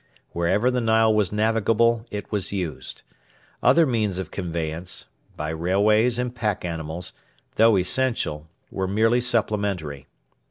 Wherever 0.31 0.71
the 0.71 0.81
Nile 0.81 1.13
was 1.13 1.31
navigable, 1.31 2.07
it 2.09 2.31
was 2.31 2.51
used. 2.51 3.03
Other 3.61 3.85
means 3.85 4.17
of 4.17 4.31
conveyance 4.31 5.05
by 5.37 5.49
railways 5.49 6.17
and 6.17 6.33
pack 6.33 6.65
animals 6.65 7.13
though 7.53 7.77
essential, 7.77 8.47
were 8.71 8.87
merely 8.87 9.21
supplementary. 9.21 10.07